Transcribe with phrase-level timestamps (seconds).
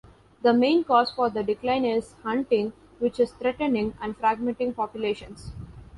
[0.41, 5.51] The main cause for the decline is hunting which is threatening and fragmenting populations.